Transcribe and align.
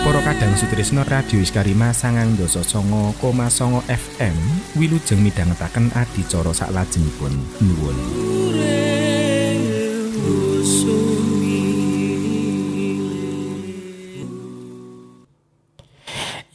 Para 0.00 0.20
kadang 0.24 0.56
Sutrisno 0.56 1.04
Radio 1.04 1.36
Iskarima 1.36 1.92
sangang 1.92 2.32
doso 2.32 2.64
songo 2.64 3.12
koma 3.20 3.52
songo 3.52 3.84
FM 3.84 4.32
Wilujeng 4.80 5.20
midhangetaken 5.20 5.92
adicara 5.92 6.56
saklajengipun. 6.56 7.36
Nuwun 7.60 7.96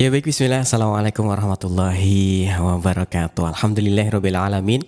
Ya 0.01 0.09
baik 0.09 0.33
bismillah. 0.33 0.65
Assalamualaikum 0.65 1.29
warahmatullahi 1.29 2.49
wabarakatuh. 2.57 3.53
Alhamdulillahirrabbilalamin 3.53 4.81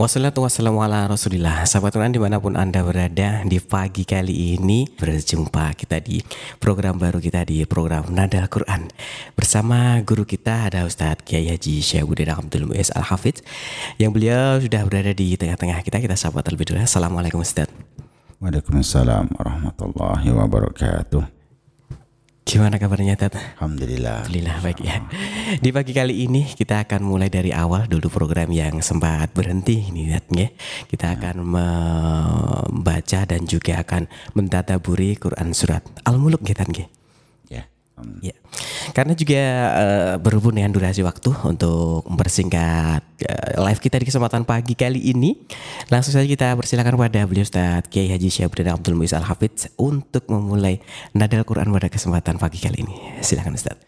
Wassalatu 0.00 0.40
wassalamu 0.40 0.80
ala 0.80 1.04
rasulillah. 1.04 1.68
Sahabat 1.68 1.92
Quran 1.92 2.16
di 2.16 2.20
mana 2.24 2.40
pun 2.40 2.56
anda 2.56 2.80
berada 2.80 3.44
Di 3.44 3.60
pagi 3.60 4.08
kali 4.08 4.56
ini 4.56 4.88
Berjumpa 4.88 5.76
kita 5.76 6.00
di 6.00 6.24
program 6.56 6.96
baru 6.96 7.20
kita 7.20 7.44
Di 7.44 7.68
program 7.68 8.08
Nada 8.08 8.48
Quran. 8.48 8.88
Bersama 9.36 10.00
guru 10.00 10.24
kita 10.24 10.72
ada 10.72 10.88
Ustadz 10.88 11.28
Kiai 11.28 11.52
Haji 11.52 11.84
Syahuddin 11.84 12.32
Abdul 12.32 12.72
Muiz 12.72 12.88
Al-Hafidz 12.96 13.44
Yang 14.00 14.10
beliau 14.16 14.56
sudah 14.64 14.80
berada 14.88 15.12
di 15.12 15.36
tengah-tengah 15.36 15.84
kita. 15.84 16.00
Kita 16.00 16.16
sahabat 16.16 16.48
terlebih 16.48 16.72
dulu 16.72 16.80
Assalamualaikum 16.80 17.44
Ustadz. 17.44 18.00
Waalaikumsalam 18.40 19.28
warahmatullahi 19.28 20.32
wabarakatuh 20.32 21.37
Gimana 22.48 22.80
kabarnya 22.80 23.12
Tat? 23.12 23.36
Alhamdulillah 23.60 24.24
Alhamdulillah 24.24 24.56
baik 24.64 24.80
ya. 24.80 25.04
Di 25.60 25.68
pagi 25.68 25.92
kali 25.92 26.24
ini 26.24 26.48
kita 26.48 26.80
akan 26.80 27.04
mulai 27.04 27.28
dari 27.28 27.52
awal 27.52 27.84
dulu 27.84 28.08
program 28.08 28.48
yang 28.48 28.80
sempat 28.80 29.36
berhenti 29.36 29.92
ini 29.92 30.08
Tat, 30.08 30.24
ya. 30.32 30.48
Kita 30.88 31.12
akan 31.12 31.44
membaca 31.44 33.20
dan 33.28 33.44
juga 33.44 33.84
akan 33.84 34.08
mentadaburi 34.32 35.20
Quran 35.20 35.52
surat 35.52 35.84
Al-Mulk 36.08 36.40
ya 36.48 36.56
Tat, 36.56 36.72
ya. 38.22 38.30
Ya. 38.32 38.36
Karena 38.92 39.12
juga 39.12 39.42
eh, 39.78 40.14
berhubung 40.18 40.56
dengan 40.56 40.72
durasi 40.72 41.04
waktu 41.04 41.30
untuk 41.44 42.08
mempersingkat 42.08 43.02
eh, 43.22 43.56
live 43.60 43.80
kita 43.80 44.00
di 44.00 44.06
kesempatan 44.08 44.42
pagi 44.48 44.74
kali 44.74 45.12
ini, 45.12 45.36
langsung 45.92 46.16
saja 46.16 46.26
kita 46.26 46.56
persilakan 46.56 46.96
pada 46.96 47.24
beliau 47.28 47.44
Ustaz 47.44 47.86
Kiai 47.92 48.10
Haji 48.10 48.28
Syabdin 48.32 48.72
Abdul 48.72 48.96
Muiz 48.96 49.12
Al 49.12 49.26
Hafidz 49.26 49.70
untuk 49.76 50.26
memulai 50.32 50.80
nadal 51.12 51.44
Quran 51.44 51.70
pada 51.70 51.88
kesempatan 51.92 52.40
pagi 52.40 52.58
kali 52.58 52.82
ini. 52.82 52.94
Silakan 53.20 53.54
Ustaz. 53.54 53.78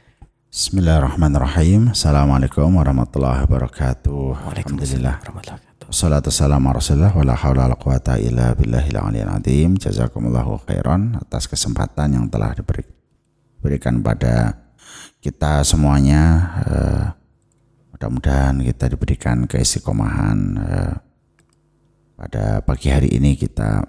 Bismillahirrahmanirrahim 0.50 1.94
Assalamualaikum 1.94 2.74
warahmatullahi 2.74 3.46
wabarakatuh 3.46 4.50
Alhamdulillah 4.50 5.22
warahmatullahi 5.22 5.62
wabarakatuh. 5.62 5.94
Salatu 5.94 6.34
salam 6.34 6.66
ala 6.66 6.82
rasulullah 6.82 7.14
Wa 7.14 7.22
la 7.22 7.38
hawla 7.38 7.70
wa 7.70 7.78
quwata 7.78 8.18
illa 8.18 8.50
billahil 8.58 8.98
aliyil 8.98 9.30
azim 9.30 9.78
Jazakumullahu 9.78 10.58
khairan 10.66 11.22
Atas 11.22 11.46
kesempatan 11.46 12.18
yang 12.18 12.26
telah 12.26 12.50
diberi, 12.58 12.82
diberikan 13.60 14.00
pada 14.00 14.56
kita 15.20 15.60
semuanya 15.68 16.24
eh, 16.64 17.04
Mudah-mudahan 17.92 18.64
kita 18.64 18.88
diberikan 18.88 19.44
keistiqomahan 19.44 20.38
eh, 20.56 20.94
Pada 22.16 22.64
pagi 22.64 22.88
hari 22.88 23.12
ini 23.12 23.36
kita 23.36 23.84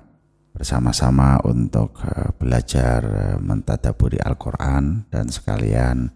bersama-sama 0.52 1.40
untuk 1.48 2.04
eh, 2.04 2.36
belajar 2.36 3.00
mentadaburi 3.40 4.20
Al-Quran 4.20 5.08
dan 5.08 5.32
sekalian 5.32 6.12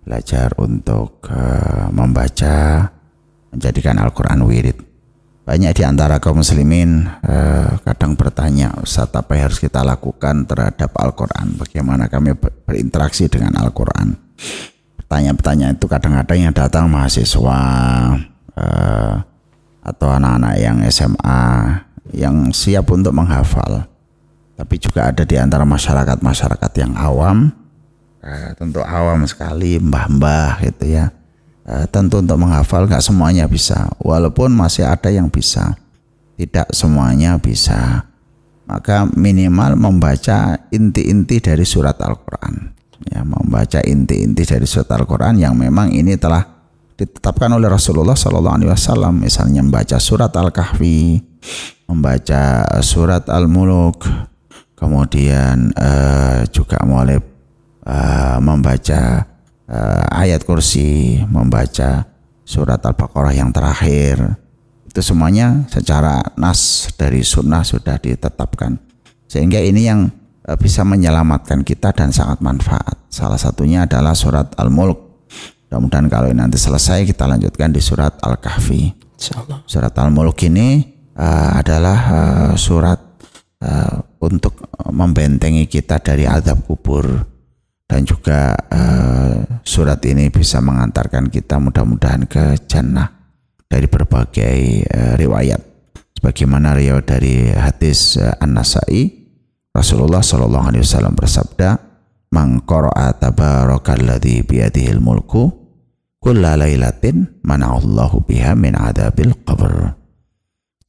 belajar 0.00 0.52
untuk 0.60 1.28
membaca 1.96 2.84
menjadikan 3.48 3.96
Al-Quran 3.96 4.44
wirid. 4.44 4.93
Banyak 5.44 5.76
di 5.76 5.82
antara 5.84 6.16
kaum 6.16 6.40
muslimin 6.40 7.04
eh, 7.20 7.68
kadang 7.84 8.16
bertanya, 8.16 8.72
Ustaz 8.80 9.12
apa 9.12 9.36
yang 9.36 9.52
harus 9.52 9.60
kita 9.60 9.84
lakukan 9.84 10.48
terhadap 10.48 10.88
Al-Quran? 10.96 11.60
Bagaimana 11.60 12.08
kami 12.08 12.32
ber- 12.32 12.64
berinteraksi 12.64 13.28
dengan 13.28 13.52
Al-Quran? 13.60 14.16
Pertanyaan-pertanyaan 15.04 15.76
itu 15.76 15.84
kadang-kadang 15.84 16.38
yang 16.48 16.54
datang 16.56 16.88
mahasiswa 16.88 17.60
eh, 18.56 19.14
atau 19.84 20.08
anak-anak 20.08 20.54
yang 20.56 20.80
SMA 20.88 21.44
yang 22.16 22.48
siap 22.56 22.88
untuk 22.88 23.12
menghafal. 23.12 23.84
Tapi 24.56 24.74
juga 24.80 25.12
ada 25.12 25.28
di 25.28 25.36
antara 25.36 25.68
masyarakat-masyarakat 25.68 26.72
yang 26.80 26.96
awam 26.96 27.52
Eh, 28.24 28.56
tentu 28.56 28.80
awam 28.80 29.28
sekali 29.28 29.76
mbah-mbah 29.76 30.56
gitu 30.64 30.96
ya 30.96 31.12
Eh, 31.64 31.88
tentu 31.88 32.20
untuk 32.20 32.36
menghafal 32.36 32.84
nggak 32.84 33.00
semuanya 33.00 33.48
bisa. 33.48 33.88
Walaupun 33.96 34.52
masih 34.52 34.84
ada 34.84 35.08
yang 35.08 35.32
bisa 35.32 35.80
tidak 36.36 36.68
semuanya 36.76 37.40
bisa. 37.40 38.04
Maka 38.68 39.08
minimal 39.16 39.76
membaca 39.76 40.60
inti-inti 40.68 41.40
dari 41.40 41.64
surat 41.64 41.96
Al-Quran. 42.00 42.76
Ya 43.08 43.24
membaca 43.24 43.80
inti-inti 43.80 44.44
dari 44.44 44.68
surat 44.68 44.92
Al-Quran 44.92 45.40
yang 45.40 45.56
memang 45.56 45.92
ini 45.92 46.16
telah 46.20 46.44
ditetapkan 47.00 47.48
oleh 47.56 47.68
Rasulullah 47.72 48.16
Wasallam. 48.68 49.24
Misalnya 49.24 49.64
membaca 49.64 49.96
surat 49.96 50.36
Al-Kahfi 50.36 51.20
membaca 51.88 52.64
surat 52.80 53.28
Al-Muluk 53.28 54.04
kemudian 54.76 55.72
eh, 55.76 56.44
juga 56.52 56.80
mulai 56.84 57.16
uh, 57.84 58.38
membaca 58.40 59.33
uh, 59.68 60.04
ayat 60.12 60.44
kursi, 60.44 61.20
membaca 61.28 62.04
surat 62.44 62.80
Al-Baqarah 62.80 63.34
yang 63.34 63.50
terakhir. 63.50 64.36
Itu 64.88 65.00
semuanya 65.02 65.66
secara 65.66 66.22
nas 66.38 66.92
dari 66.94 67.24
sunnah 67.26 67.66
sudah 67.66 67.98
ditetapkan. 67.98 68.78
Sehingga 69.26 69.58
ini 69.58 69.88
yang 69.88 70.12
uh, 70.46 70.56
bisa 70.60 70.86
menyelamatkan 70.86 71.64
kita 71.66 71.90
dan 71.96 72.12
sangat 72.14 72.38
manfaat. 72.44 72.94
Salah 73.10 73.40
satunya 73.40 73.88
adalah 73.88 74.14
surat 74.14 74.52
Al-Mulk. 74.54 75.26
Mudah-mudahan 75.68 76.06
kalau 76.06 76.30
ini 76.30 76.38
nanti 76.38 76.54
selesai 76.54 77.02
kita 77.02 77.26
lanjutkan 77.26 77.74
di 77.74 77.82
surat 77.82 78.14
Al-Kahfi. 78.22 78.94
Surat 79.66 79.94
Al-Mulk 79.96 80.38
ini 80.46 80.84
uh, 81.18 81.58
adalah 81.58 81.98
uh, 82.12 82.52
surat 82.54 83.00
uh, 83.64 83.96
untuk 84.22 84.70
membentengi 84.94 85.66
kita 85.66 85.98
dari 85.98 86.28
azab 86.28 86.62
kubur 86.68 87.33
dan 87.94 88.02
juga 88.02 88.58
uh, 88.74 89.62
surat 89.62 90.02
ini 90.02 90.26
bisa 90.26 90.58
mengantarkan 90.58 91.30
kita 91.30 91.62
mudah-mudahan 91.62 92.26
ke 92.26 92.58
jannah 92.66 93.06
dari 93.70 93.86
berbagai 93.86 94.82
uh, 94.90 95.14
riwayat. 95.14 95.62
Sebagaimana 96.18 96.74
riwayat 96.74 97.06
dari 97.06 97.54
hadis 97.54 98.18
uh, 98.18 98.34
An-Nasai, 98.42 99.14
Rasulullah 99.70 100.26
Shallallahu 100.26 100.74
Alaihi 100.74 100.82
Wasallam 100.82 101.14
bersabda, 101.14 101.78
"Man 102.34 102.66
qara'a 102.66 103.14
tabarakalladzi 103.14 104.42
biyadihil 104.42 104.98
mulku 104.98 105.54
kulla 106.18 106.58
lailatin 106.58 107.46
mana'allahu 107.46 108.26
biha 108.26 108.58
min 108.58 108.74
adabil 108.74 109.38
qabr." 109.46 109.94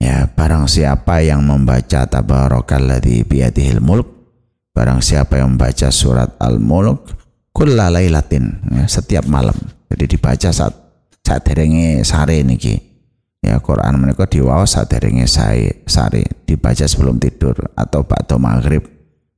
Ya, 0.01 0.25
barang 0.25 0.66
siapa 0.66 1.22
yang 1.22 1.45
membaca 1.45 2.09
tabarakalladzi 2.09 3.29
biyadihil 3.29 3.77
mulk 3.77 4.15
barang 4.75 5.00
siapa 5.00 5.40
yang 5.40 5.56
membaca 5.56 5.88
surat 5.88 6.36
Al-Mulk 6.36 7.16
kulla 7.56 7.88
lailatin 7.88 8.59
ya, 8.75 8.84
setiap 8.91 9.24
malam. 9.31 9.56
Jadi 9.88 10.19
dibaca 10.19 10.52
saat 10.52 10.75
saat 11.24 11.47
derenge 11.47 12.03
sare 12.03 12.44
niki. 12.44 12.75
Ya 13.40 13.64
Quran 13.64 13.96
menika 14.03 14.28
diwaos 14.28 14.75
saat 14.75 14.91
derenge 14.91 15.31
sare 15.31 16.24
dibaca 16.44 16.84
sebelum 16.84 17.16
tidur 17.24 17.56
atau 17.80 18.03
ba'da 18.03 18.35
maghrib. 18.35 18.84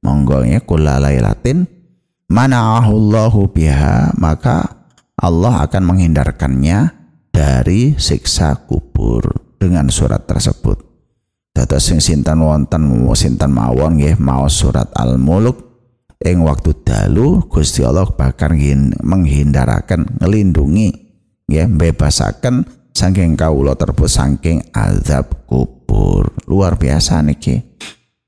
Monggo 0.02 0.42
ya 0.42 0.58
kulla 0.66 0.97
lailatin 0.97 1.70
mana'ahullahu 2.34 3.53
biha 3.53 4.18
maka 4.18 4.88
Allah 5.18 5.66
akan 5.66 5.84
menghindarkannya 5.94 6.94
dari 7.34 7.94
siksa 7.97 8.66
kubur 8.66 9.53
dengan 9.62 9.90
surat 9.94 10.26
tersebut. 10.26 10.87
Dados 11.57 11.90
sing 11.90 11.97
sinten 11.97 12.38
wonten 12.45 12.85
sinten 13.18 13.50
mawon 13.50 13.97
nggih 13.97 14.22
maos 14.22 14.62
surat 14.62 14.94
Al-Mulk 14.94 15.57
ing 16.22 16.45
waktu 16.45 16.85
dalu 16.85 17.49
Gusti 17.49 17.82
Allah 17.82 18.05
bakal 18.05 18.53
nghin- 18.53 18.93
menghindaraken 19.02 20.22
ngelindungi 20.22 20.93
nggih 21.49 21.66
bebasaken 21.73 22.61
saking 22.93 23.34
kawula 23.34 23.73
terbus 23.73 24.22
saking 24.22 24.70
azab 24.70 25.49
kubur. 25.49 26.29
Luar 26.46 26.78
biasa 26.78 27.26
niki. 27.26 27.58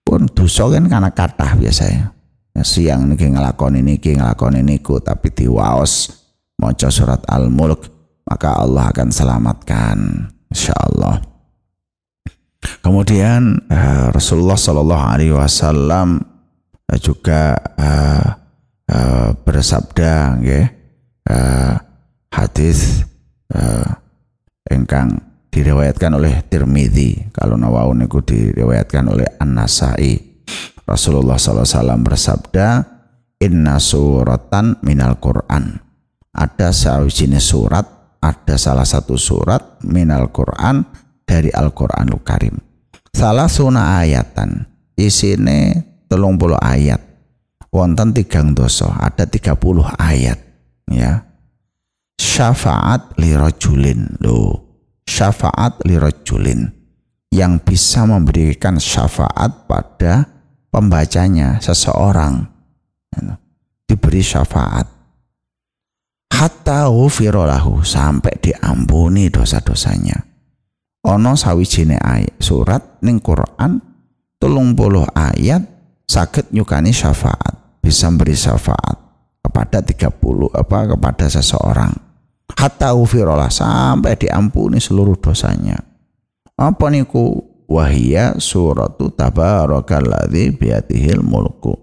Pun 0.02 0.26
dosa 0.26 0.66
kan 0.66 0.90
karena 0.90 1.14
kathah 1.14 1.54
biasanya. 1.54 2.10
Ya, 2.58 2.66
siang 2.66 3.14
niki 3.14 3.30
ngelakoni 3.30 3.86
niki 3.86 4.18
ngelakoni 4.18 4.66
niku 4.66 4.98
tapi 5.06 5.30
diwaos 5.30 6.10
maca 6.58 6.90
surat 6.90 7.22
Al-Mulk 7.30 7.94
maka 8.26 8.58
Allah 8.58 8.90
akan 8.90 9.14
selamatkan 9.14 9.98
insyaallah. 10.50 11.29
Kemudian 12.60 13.72
eh, 13.72 14.06
Rasulullah 14.12 14.60
Shallallahu 14.60 15.06
Alaihi 15.16 15.36
Wasallam 15.36 16.20
eh, 16.92 17.00
juga 17.00 17.56
eh, 17.80 18.28
eh, 18.92 19.30
bersabda, 19.36 20.40
nggih, 20.44 20.66
eh, 21.30 21.76
hadis 22.36 23.04
eh, 23.52 23.90
engkang 24.70 25.20
diriwayatkan 25.50 26.14
oleh 26.20 26.46
Tirmidzi. 26.46 27.34
Kalau 27.34 27.58
nawau 27.58 27.96
niku 27.96 28.22
diriwayatkan 28.22 29.06
oleh 29.10 29.28
An 29.42 29.58
Nasai 29.58 30.30
Rasulullah 30.90 31.38
SAW 31.38 32.02
bersabda 32.02 32.82
inna 33.42 33.78
suratan 33.78 34.82
minal 34.82 35.22
Quran. 35.22 35.78
Ada 36.34 36.74
sawijine 36.74 37.42
surat 37.42 37.86
ada 38.20 38.56
salah 38.60 38.84
satu 38.84 39.16
surat 39.16 39.80
minal 39.86 40.34
Quran 40.34 40.84
dari 41.30 41.54
Al-Quranul 41.54 42.26
Karim. 42.26 42.58
Salah 43.14 43.46
suna 43.46 44.02
ayatan. 44.02 44.66
Isine 44.98 45.86
telung 46.10 46.42
puluh 46.42 46.58
ayat. 46.58 46.98
Wonten 47.70 48.18
tigang 48.18 48.58
doso 48.58 48.90
ada 48.90 49.30
30 49.30 49.54
ayat. 50.02 50.42
Ya. 50.90 51.30
Syafaat 52.18 53.14
lirojulin 53.22 54.18
lo 54.26 54.66
syafaat 55.06 55.86
lirojulin 55.86 56.66
yang 57.30 57.62
bisa 57.62 58.10
memberikan 58.10 58.82
syafaat 58.82 59.70
pada 59.70 60.26
pembacanya 60.74 61.62
seseorang. 61.62 62.50
Diberi 63.86 64.26
syafaat. 64.26 64.90
Hatta 66.34 66.90
ghufirallahu 66.90 67.86
sampai 67.86 68.38
diampuni 68.42 69.28
dosa-dosanya 69.30 70.29
ono 71.10 71.34
sawijine 71.34 71.98
ayat 71.98 72.38
surat 72.38 73.02
ning 73.02 73.18
Quran 73.18 73.82
tulung 74.38 74.78
puluh 74.78 75.10
ayat 75.18 75.66
sakit 76.06 76.54
nyukani 76.54 76.94
syafaat 76.94 77.82
bisa 77.82 78.14
memberi 78.14 78.38
syafaat 78.38 78.98
kepada 79.42 79.82
30 79.82 80.54
apa 80.54 80.80
kepada 80.94 81.26
seseorang. 81.26 81.94
Hatta 82.54 82.94
ghufirallah 82.94 83.50
sampai 83.50 84.20
diampuni 84.20 84.78
seluruh 84.78 85.18
dosanya. 85.18 85.80
Apa 86.60 86.94
niku? 86.94 87.50
Wahia 87.70 88.34
suratu 88.42 89.14
tabarakalladzi 89.14 90.58
biatihil 90.58 91.22
mulku 91.22 91.78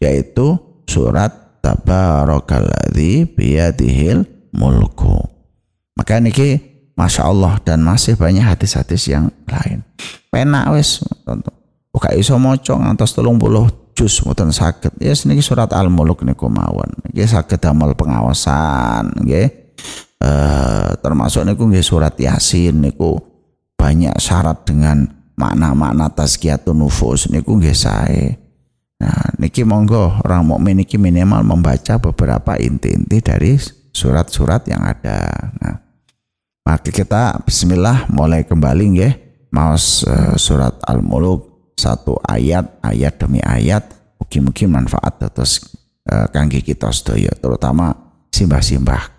yaitu 0.00 0.56
surat 0.88 1.60
tabarakalladzi 1.60 3.28
biatihil 3.36 4.24
mulku. 4.56 5.20
Maka 5.92 6.24
niki 6.24 6.75
Masya 6.96 7.28
Allah 7.28 7.60
dan 7.60 7.84
masih 7.84 8.16
banyak 8.16 8.42
hadis-hadis 8.42 9.12
yang 9.12 9.28
lain 9.46 9.84
penak 10.32 10.72
wis 10.72 11.04
Buka 11.96 12.12
iso 12.12 12.36
maca 12.36 12.76
ngantos 12.76 13.16
30 13.16 13.96
juz 13.96 14.20
mboten 14.20 14.52
saged. 14.52 14.92
Ya 15.00 15.16
yes, 15.16 15.24
niki 15.24 15.40
surat 15.40 15.72
Al-Mulk 15.72 16.28
niku 16.28 16.52
mawon. 16.52 16.92
Niki 17.08 17.24
saged 17.24 17.56
damel 17.56 17.96
pengawasan 17.96 19.24
nggih. 19.24 19.48
Eh 20.20 20.90
termasuk 21.00 21.48
niku 21.48 21.64
nggih 21.64 21.80
surat 21.80 22.12
Yasin 22.20 22.84
niku 22.84 23.16
banyak 23.80 24.12
syarat 24.20 24.68
dengan 24.68 25.08
makna-makna 25.40 26.12
tazkiyatun 26.12 26.76
nufus 26.76 27.32
niku 27.32 27.56
nggih 27.56 27.72
sae. 27.72 28.36
Nah, 29.00 29.32
niki 29.40 29.64
monggo 29.64 30.20
orang 30.20 30.44
mukmin 30.44 30.84
niki 30.84 31.00
minimal 31.00 31.40
membaca 31.48 31.96
beberapa 31.96 32.60
inti-inti 32.60 33.24
dari 33.24 33.56
surat-surat 33.88 34.68
yang 34.68 34.84
ada. 34.84 35.48
Nah, 35.64 35.80
maka 36.66 36.90
kita 36.90 37.46
bismillah 37.46 38.10
mulai 38.10 38.42
kembali 38.42 38.84
nggih 38.98 39.12
maos 39.54 40.02
uh, 40.02 40.34
surat 40.34 40.74
Al-Mulk 40.82 41.72
satu 41.78 42.18
ayat 42.26 42.82
ayat 42.82 43.22
demi 43.22 43.38
ayat 43.38 43.86
mugi-mugi 44.18 44.66
manfaat 44.66 45.22
terus 45.30 45.62
uh, 46.10 46.26
kangge 46.34 46.66
kita 46.66 46.90
sedaya 46.90 47.30
terutama 47.38 47.94
simbah-simbah 48.34 49.16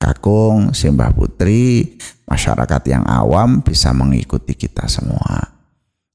kakung, 0.00 0.72
simbah 0.72 1.12
putri, 1.12 2.00
masyarakat 2.24 2.82
yang 2.88 3.04
awam 3.04 3.60
bisa 3.60 3.92
mengikuti 3.92 4.56
kita 4.56 4.88
semua. 4.88 5.60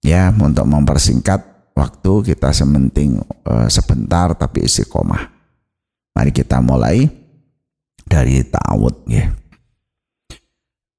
Ya, 0.01 0.33
untuk 0.33 0.65
mempersingkat 0.65 1.69
waktu 1.77 2.33
kita 2.33 2.49
sementing 2.49 3.21
uh, 3.45 3.69
sebentar 3.69 4.33
tapi 4.33 4.65
istiqomah. 4.65 5.29
Mari 6.17 6.31
kita 6.33 6.61
mulai 6.61 7.05
dari 8.05 8.41
ta'awud 8.41 9.05
ya. 9.09 9.29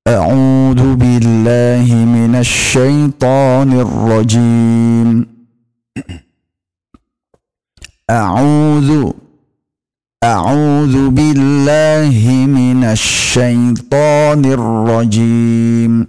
أعوذ 0.07 0.95
بالله 0.95 1.87
من 1.91 2.35
الشيطان 2.35 3.73
الرجيم. 3.73 5.27
أعوذ 8.11 9.11
أعوذ 10.25 11.11
بالله 11.11 12.47
من 12.47 12.85
الشيطان 12.85 14.45
الرجيم. 14.45 16.07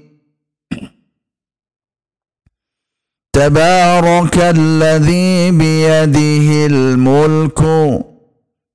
تبارك 3.36 4.36
الذي 4.38 5.50
بيده 5.50 6.66
الملك 6.66 7.60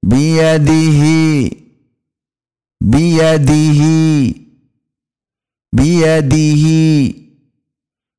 بيده 0.03 1.49
بيده 2.81 3.81
بيده 5.73 6.65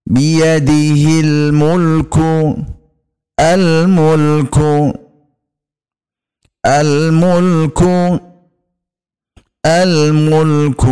بيده 0.07 1.21
الملك 1.21 2.17
الملك 3.41 4.59
الملك 6.67 7.83
الملك 9.67 10.85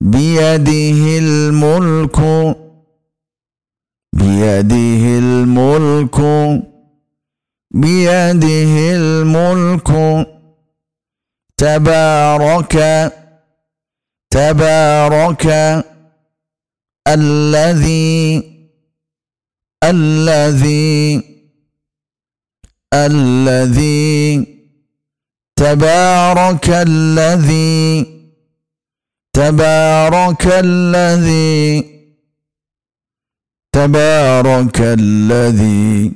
بيده 0.00 1.18
الملك. 1.18 2.18
بيده 4.22 5.18
الملك 5.18 6.18
بيده 7.70 8.74
الملك. 8.96 9.88
تبارك 11.56 12.74
تبارك 14.30 15.46
الذي 17.08 18.42
الذي 19.84 21.22
الذي. 22.94 24.46
تبارك 25.56 26.68
الذي 26.70 28.06
تبارك 29.32 30.46
الذي. 30.46 31.91
تبارك 33.72 34.80
الذي 34.80 36.12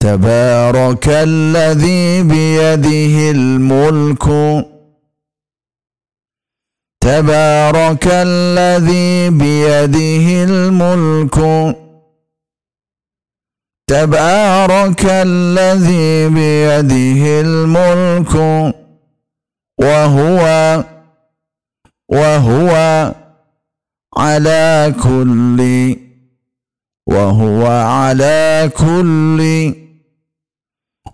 تبارك 0.00 1.08
الذي 1.08 2.22
بيده 2.22 3.30
الملك 3.30 4.24
تبارك 7.00 8.06
الذي 8.06 9.30
بيده 9.30 10.44
الملك 10.44 11.36
تبارك 13.86 15.04
الذي 15.04 16.28
بيده 16.28 17.40
الملك 17.40 18.34
وهو 19.80 20.84
وهو 22.08 22.70
على 24.16 24.94
كل 25.02 25.60
وهو 27.06 27.66
على 27.66 28.70
كل 28.76 29.74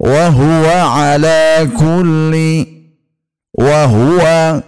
وهو 0.01 0.67
على 0.71 1.69
كل 1.79 2.67
وهو 3.55 4.63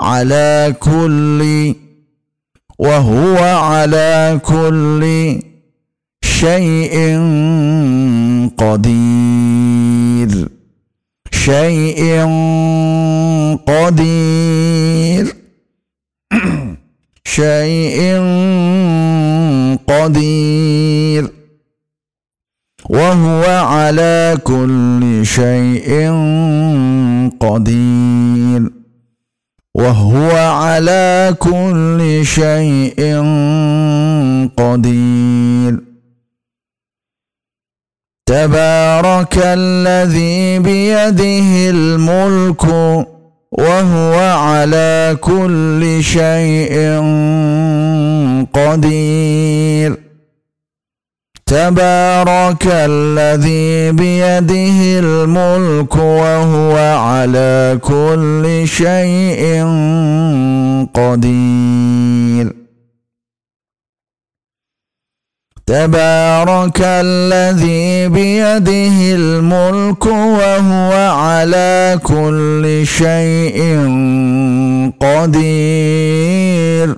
على 0.00 0.74
كل 0.80 1.74
وهو 2.78 3.36
على 3.38 4.40
كل 4.44 5.02
شيء 6.24 7.18
قدير 8.58 10.48
شيء 11.32 12.24
قدير 13.66 15.36
شيء 17.24 18.00
قدير. 19.90 21.30
وهو 22.90 23.44
على 23.66 24.38
كل 24.44 25.20
شيء 25.22 26.10
قدير. 27.40 28.70
وهو 29.74 30.30
على 30.36 31.34
كل 31.38 32.20
شيء 32.24 33.00
قدير. 34.56 35.80
تبارك 38.26 39.34
الذي 39.44 40.58
بيده 40.58 41.70
الملك. 41.70 42.64
وهو 43.52 44.14
على 44.38 45.16
كل 45.20 45.98
شيء 46.02 47.00
قدير. 48.52 49.39
تبارك 51.50 52.66
الذي 52.66 53.92
بيده 53.92 54.98
الملك 54.98 55.96
وهو 55.96 56.76
على 56.78 57.78
كل 57.82 58.62
شيء 58.66 59.64
قدير. 60.94 62.52
تبارك 65.66 66.80
الذي 66.80 68.08
بيده 68.08 69.14
الملك 69.14 70.06
وهو 70.06 70.92
على 70.92 71.98
كل 72.02 72.82
شيء 72.84 73.58
قدير. 75.00 76.96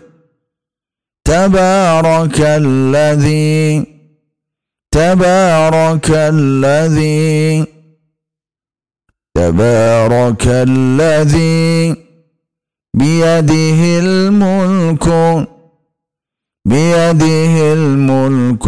تبارك 1.25 2.41
الذي 2.41 3.92
تبارك 4.93 6.09
الذي 6.11 7.65
تبارك 9.35 10.45
الذي 10.47 11.97
بيده 12.95 13.81
الملك 13.99 15.07
بيده 16.65 17.73
الملك 17.73 18.67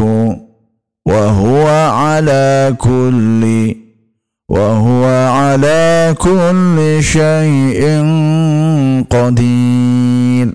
وهو 1.06 1.66
على 1.92 2.76
كل 2.78 3.74
وهو 4.48 5.04
على 5.30 6.14
كل 6.18 6.98
شيء 7.02 7.82
قدير. 9.10 10.48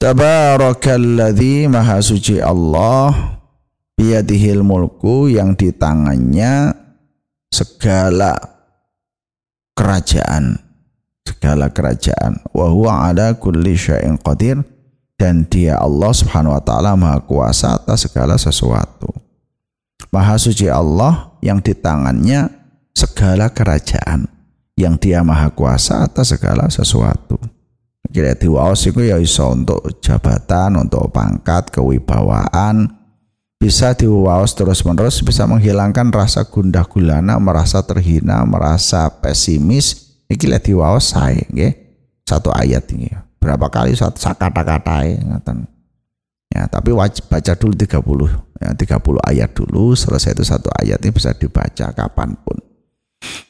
تبارك 0.00 0.88
الذي 0.88 1.68
maha 1.68 2.02
suci 2.02 2.40
Allah 2.42 3.39
biyadihil 4.00 4.64
mulku 4.64 5.28
yang 5.28 5.52
di 5.52 5.68
tangannya 5.76 6.72
segala 7.52 8.32
kerajaan. 9.76 10.56
Segala 11.28 11.68
kerajaan. 11.68 12.40
Wa 12.56 12.72
huwa 12.72 13.12
ala 13.12 13.36
kulli 13.36 13.76
syai'in 13.76 14.16
qadir. 14.16 14.64
Dan 15.20 15.44
dia 15.52 15.76
Allah 15.76 16.16
Subhanahu 16.16 16.56
wa 16.56 16.64
taala 16.64 16.96
maha 16.96 17.20
kuasa 17.20 17.76
atas 17.76 18.08
segala 18.08 18.40
sesuatu. 18.40 19.12
Maha 20.08 20.40
suci 20.40 20.64
Allah 20.64 21.36
yang 21.44 21.60
di 21.60 21.76
tangannya 21.76 22.48
segala 22.96 23.52
kerajaan. 23.52 24.24
Yang 24.80 24.94
dia 25.04 25.20
maha 25.20 25.52
kuasa 25.52 26.08
atas 26.08 26.32
segala 26.32 26.72
sesuatu. 26.72 27.36
Kira 28.08 28.32
diwaos 28.32 28.80
itu 28.88 29.04
ya 29.04 29.20
iso 29.20 29.52
untuk 29.52 30.00
jabatan 30.00 30.80
untuk 30.80 31.12
pangkat 31.12 31.68
kewibawaan 31.68 32.99
bisa 33.60 33.92
diwawas 33.92 34.56
terus-menerus 34.56 35.20
bisa 35.20 35.44
menghilangkan 35.44 36.08
rasa 36.08 36.48
gundah 36.48 36.88
gulana, 36.88 37.36
merasa 37.36 37.84
terhina, 37.84 38.40
merasa 38.48 39.12
pesimis. 39.20 40.16
Iki 40.32 40.48
lek 40.48 40.72
diwawas 40.72 41.12
saya 41.12 41.44
nggih. 41.52 41.76
Satu 42.24 42.48
ayat 42.56 42.88
ini. 42.96 43.12
Berapa 43.36 43.68
kali 43.68 43.92
satu 43.92 44.16
kata-kata 44.16 45.04
ngaten. 45.04 45.68
Ya, 46.50 46.66
tapi 46.66 46.90
wajib 46.90 47.28
baca 47.28 47.52
dulu 47.54 47.76
30. 47.76 48.32
Ya, 48.58 48.74
30 48.74 49.22
ayat 49.28 49.54
dulu, 49.54 49.94
selesai 49.94 50.34
itu 50.34 50.42
satu 50.42 50.66
ayat 50.80 50.98
ini 51.04 51.12
bisa 51.12 51.36
dibaca 51.36 51.92
kapan 51.94 52.34
pun. 52.40 52.56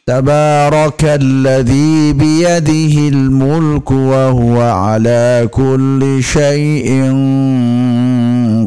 Tabarakalladzi 0.04 2.12
biyadihil 2.18 3.30
mulku 3.30 4.10
wa 4.10 4.34
huwa 4.34 4.90
ala 4.96 5.46
kulli 5.48 6.18
syai'in 6.18 7.14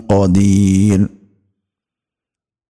qadir. 0.07 1.23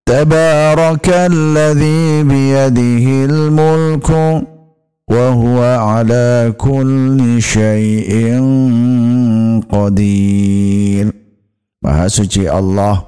تبارك 0.09 1.09
الذي 1.09 2.25
بيده 2.25 3.07
الملك 3.29 4.09
وهو 5.11 5.59
على 5.61 6.55
كل 6.57 7.43
شيء 7.43 8.13
قدير 9.69 11.07
Maha 11.79 12.11
suci 12.11 12.43
Allah 12.51 13.07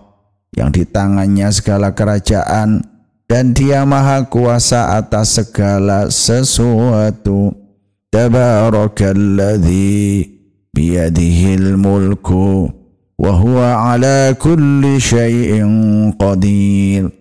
yang 0.54 0.70
di 0.70 0.86
tangannya 0.86 1.50
segala 1.50 1.90
kerajaan 1.90 2.86
dan 3.26 3.50
dia 3.50 3.82
maha 3.82 4.30
kuasa 4.30 4.94
atas 4.94 5.42
segala 5.42 6.06
sesuatu. 6.06 7.50
Tabarakalladzi 8.14 10.22
biyadihil 10.70 11.74
mulku 11.74 12.70
wa 13.18 13.30
huwa 13.30 13.92
ala 13.92 14.34
kulli 14.34 15.00
syai'in 15.00 16.12
qadir. 16.16 17.20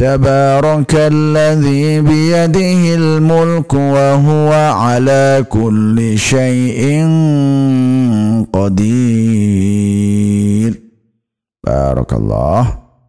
تبارك 0.00 0.92
الذي 0.94 2.00
بيده 2.00 2.94
الملك 2.94 3.72
وهو 3.74 4.52
على 4.72 5.44
كل 5.48 6.18
شيء 6.18 6.80
قدير 9.40 10.70
بارك 11.64 12.10
الله 12.12 12.62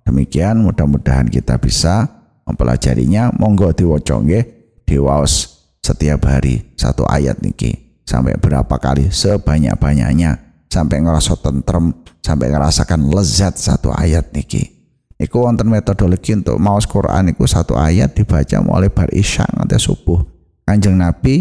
demikian 0.04 0.60
mudah-mudahan 0.60 1.32
kita 1.32 1.56
bisa 1.56 2.12
mempelajarinya 2.44 3.32
monggo 3.40 3.72
diwaca 3.72 4.20
nggih 4.20 4.44
diwaos 4.84 5.64
setiap 5.80 6.28
hari 6.28 6.76
satu 6.76 7.08
ayat 7.08 7.40
niki 7.40 8.04
sampai 8.04 8.36
berapa 8.36 8.76
kali 8.76 9.08
sebanyak-banyaknya 9.08 10.45
sampai 10.71 11.03
ngerasa 11.03 11.39
tentrem 11.41 11.95
sampai 12.21 12.51
ngerasakan 12.51 13.11
lezat 13.11 13.55
satu 13.57 13.95
ayat 13.95 14.35
niki 14.35 14.77
Iku 15.17 15.49
wonten 15.49 15.73
metodologi 15.73 16.37
untuk 16.37 16.61
maos 16.61 16.85
Quran 16.85 17.33
iku 17.33 17.49
satu 17.49 17.73
ayat 17.73 18.13
dibaca 18.13 18.61
mulai 18.61 18.93
bar 18.93 19.09
isya 19.17 19.49
nganti 19.49 19.81
subuh. 19.81 20.21
Kanjeng 20.69 21.01
Nabi 21.01 21.41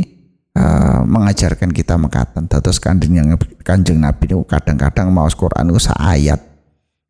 uh, 0.56 1.04
mengajarkan 1.04 1.76
kita 1.76 2.00
mengatakan 2.00 2.48
terus 2.48 2.80
kanjeng 2.80 3.20
yang 3.20 3.36
kanjeng 3.68 4.00
Nabi 4.00 4.32
itu 4.32 4.40
kadang-kadang 4.48 5.12
maos 5.12 5.36
Quran 5.36 5.76
itu 5.76 5.92
ayat. 5.92 6.40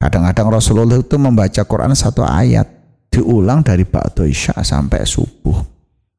Kadang-kadang 0.01 0.57
Rasulullah 0.57 0.97
itu 0.97 1.15
membaca 1.21 1.61
Quran 1.61 1.93
satu 1.93 2.25
ayat 2.25 2.65
diulang 3.13 3.61
dari 3.61 3.85
ba'da 3.85 4.25
isya 4.25 4.57
sampai 4.65 5.05
subuh. 5.05 5.61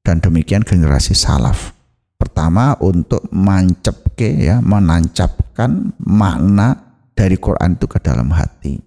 Dan 0.07 0.23
demikian 0.23 0.63
generasi 0.63 1.19
salaf. 1.19 1.76
Pertama 2.17 2.77
untuk 2.81 3.29
mancepke 3.33 4.33
ya, 4.41 4.65
menancapkan 4.65 5.93
makna 6.01 6.97
dari 7.13 7.37
Quran 7.37 7.77
itu 7.77 7.87
ke 7.89 8.01
dalam 8.01 8.33
hati 8.33 8.87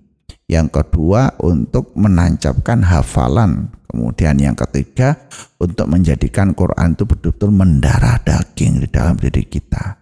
yang 0.50 0.67
kedua 0.67 1.38
untuk 1.45 1.93
menancapkan 1.93 2.81
hafalan. 2.81 3.69
Kemudian 3.89 4.38
yang 4.41 4.57
ketiga 4.57 5.29
untuk 5.62 5.89
menjadikan 5.89 6.57
Quran 6.57 6.98
itu 6.98 7.05
betul-betul 7.05 7.50
mendarah 7.53 8.21
daging 8.21 8.81
di 8.81 8.88
dalam 8.89 9.17
diri 9.17 9.45
kita. 9.45 9.98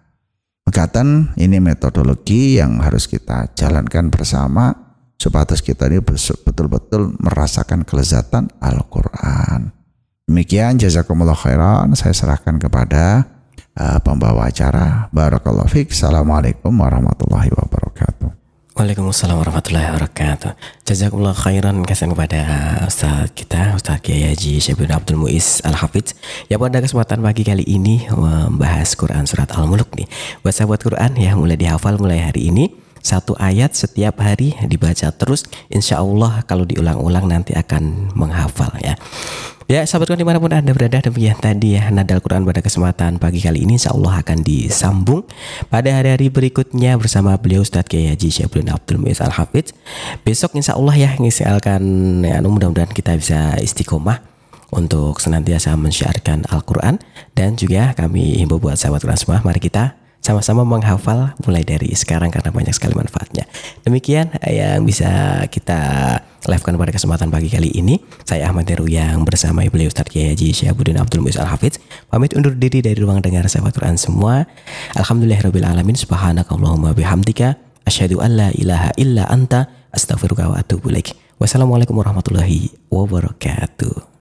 Mengatakan 0.68 1.32
ini 1.40 1.56
metodologi 1.60 2.60
yang 2.60 2.80
harus 2.84 3.08
kita 3.08 3.52
jalankan 3.56 4.12
bersama 4.12 4.72
supaya 5.16 5.48
kita 5.48 5.88
ini 5.88 6.04
betul-betul 6.04 7.16
merasakan 7.16 7.84
kelezatan 7.88 8.52
Al-Quran. 8.60 9.77
Demikian 10.28 10.76
jazakumullah 10.76 11.32
khairan 11.32 11.96
saya 11.96 12.12
serahkan 12.12 12.60
kepada 12.60 13.24
uh, 13.80 13.96
pembawa 14.04 14.52
acara. 14.52 15.08
Barakallahu 15.08 15.72
fiik. 15.72 15.96
Assalamualaikum 15.96 16.68
warahmatullahi 16.68 17.48
wabarakatuh. 17.48 18.28
Waalaikumsalam 18.76 19.40
warahmatullahi 19.40 19.88
wabarakatuh. 19.88 20.52
Jazakumullah 20.84 21.32
khairan 21.32 21.80
kasih 21.80 22.12
kepada 22.12 22.44
Ustaz 22.84 23.32
kita, 23.32 23.72
Ustaz 23.72 24.04
Kiai 24.04 24.28
Haji 24.28 24.60
Syabir 24.60 24.92
Abdul 24.92 25.16
Muiz 25.16 25.64
Al-Hafidz. 25.64 26.12
Ya 26.52 26.60
pada 26.60 26.84
kesempatan 26.84 27.24
pagi 27.24 27.48
kali 27.48 27.64
ini 27.64 28.04
membahas 28.12 29.00
Quran 29.00 29.24
Surat 29.24 29.48
Al-Mulk 29.56 29.96
nih. 29.96 30.12
Buat 30.44 30.54
sahabat 30.60 30.84
Quran 30.84 31.16
ya 31.16 31.32
mulai 31.40 31.56
dihafal 31.56 31.96
mulai 31.96 32.20
hari 32.20 32.52
ini. 32.52 32.68
Satu 33.00 33.32
ayat 33.40 33.72
setiap 33.72 34.20
hari 34.20 34.52
dibaca 34.68 35.08
terus. 35.08 35.48
Insya 35.72 36.04
Allah 36.04 36.44
kalau 36.44 36.68
diulang-ulang 36.68 37.24
nanti 37.24 37.56
akan 37.56 38.12
menghafal 38.12 38.76
ya. 38.84 38.92
Ya 39.68 39.84
sahabat 39.84 40.08
Quran 40.08 40.24
di 40.24 40.28
mana 40.28 40.40
pun 40.40 40.48
anda 40.48 40.72
berada 40.72 40.96
demikian 40.96 41.36
tadi 41.44 41.76
ya 41.76 41.92
Nadal 41.92 42.24
Quran 42.24 42.40
pada 42.48 42.64
kesempatan 42.64 43.20
pagi 43.20 43.36
kali 43.36 43.68
ini 43.68 43.76
Insya 43.76 43.92
Allah 43.92 44.24
akan 44.24 44.40
disambung 44.40 45.28
pada 45.68 45.92
hari-hari 45.92 46.32
berikutnya 46.32 46.96
bersama 46.96 47.36
beliau 47.36 47.60
Ustadz 47.60 47.84
Kiai 47.84 48.08
Haji 48.08 48.32
Syabrin 48.32 48.72
Abdul 48.72 48.96
Muiz 48.96 49.20
Al 49.20 49.28
Hafidz 49.28 49.76
Besok 50.24 50.56
Insya 50.56 50.72
Allah 50.72 50.96
ya 50.96 51.10
ngisialkan 51.20 51.84
ya, 52.24 52.40
mudah-mudahan 52.40 52.96
kita 52.96 53.20
bisa 53.20 53.60
istiqomah 53.60 54.24
untuk 54.72 55.20
senantiasa 55.20 55.72
mensyiarkan 55.76 56.48
Al-Quran. 56.48 57.00
Dan 57.32 57.56
juga 57.56 57.92
kami 57.96 58.40
himbau 58.40 58.60
buat 58.60 58.76
sahabat 58.76 59.04
Quran 59.04 59.20
semua 59.20 59.38
mari 59.44 59.62
kita 59.62 59.96
sama-sama 60.28 60.60
menghafal 60.60 61.32
mulai 61.48 61.64
dari 61.64 61.88
sekarang 61.96 62.28
karena 62.28 62.52
banyak 62.52 62.76
sekali 62.76 62.92
manfaatnya. 62.92 63.48
Demikian 63.80 64.28
yang 64.44 64.84
bisa 64.84 65.40
kita 65.48 65.80
livekan 66.44 66.76
pada 66.76 66.92
kesempatan 66.92 67.32
pagi 67.32 67.48
kali 67.48 67.72
ini. 67.72 67.96
Saya 68.28 68.52
Ahmad 68.52 68.68
Heru 68.68 68.84
yang 68.84 69.24
bersama 69.24 69.64
beliau 69.64 69.88
Ustaz 69.88 70.04
Kiai 70.12 70.36
Haji 70.36 70.52
Syabuddin 70.52 71.00
Abdul 71.00 71.24
Muiz 71.24 71.40
Al-Hafidz 71.40 71.80
pamit 72.12 72.36
undur 72.36 72.52
diri 72.52 72.84
dari 72.84 73.00
ruang 73.00 73.24
dengar 73.24 73.48
sahabat 73.48 73.72
Quran 73.72 73.96
semua. 73.96 74.44
Alhamdulillahirabbil 75.00 75.64
alamin 75.64 75.96
subhanakallahumma 75.96 76.92
bihamdika 76.92 77.56
asyhadu 77.88 78.20
an 78.20 78.36
la 78.36 78.48
ilaha 78.52 78.92
illa 79.00 79.24
anta 79.32 79.72
astaghfiruka 79.96 80.44
wa 80.44 80.60
atubu. 80.60 80.92
Wassalamualaikum 81.40 81.96
warahmatullahi 81.96 82.68
wabarakatuh. 82.92 84.08